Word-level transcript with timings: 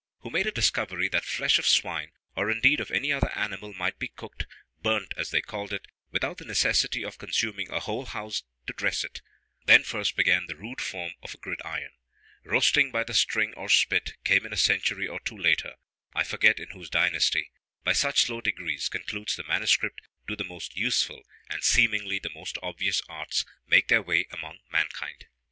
]who 0.21 0.31
made 0.31 0.47
a 0.47 0.51
discovery, 0.51 1.07
that 1.07 1.23
flesh 1.23 1.59
of 1.59 1.67
swine, 1.67 2.09
or 2.35 2.49
indeed 2.49 2.79
of 2.79 2.89
any 2.89 3.13
other 3.13 3.29
animal, 3.37 3.71
might 3.71 3.99
be 3.99 4.07
cooked 4.07 4.47
(burnt, 4.81 5.13
as 5.15 5.29
they 5.29 5.41
called 5.41 5.71
it) 5.71 5.85
without 6.09 6.39
the 6.39 6.43
necessity 6.43 7.05
of 7.05 7.19
consuming 7.19 7.69
a 7.69 7.79
whole 7.81 8.07
house 8.07 8.41
to 8.65 8.73
dress 8.73 9.03
it. 9.03 9.21
Then 9.67 9.83
first 9.83 10.15
began 10.15 10.47
the 10.47 10.55
rude 10.55 10.81
form 10.81 11.11
of 11.21 11.35
a 11.35 11.37
gridiron. 11.37 11.91
Roasting 12.43 12.89
by 12.89 13.03
the 13.03 13.13
string, 13.13 13.53
or 13.55 13.69
spit, 13.69 14.13
came 14.23 14.43
in 14.43 14.53
a 14.53 14.57
century 14.57 15.07
or 15.07 15.19
two 15.19 15.37
later, 15.37 15.75
I 16.15 16.23
forget 16.23 16.57
in 16.59 16.69
whose 16.71 16.89
dynasty. 16.89 17.51
By 17.83 17.93
such 17.93 18.23
slow 18.23 18.41
degrees, 18.41 18.89
concludes 18.89 19.35
the 19.35 19.43
manuscript, 19.43 20.01
do 20.27 20.35
the 20.35 20.43
most 20.43 20.75
useful, 20.75 21.21
and 21.47 21.63
seemingly 21.63 22.17
the 22.17 22.31
most 22.33 22.57
obvious 22.63 23.03
arts, 23.07 23.45
make 23.67 23.89
their 23.89 24.01
way 24.01 24.25
among 24.31 24.61
mankind. 24.71 25.27